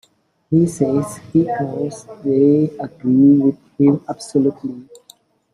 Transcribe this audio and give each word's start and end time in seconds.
He 0.49 0.65
says 0.65 1.17
he 1.31 1.43
knows 1.43 2.05
they 2.23 2.71
agree 2.79 3.37
with 3.37 3.59
him 3.77 4.03
absolutely. 4.09 4.87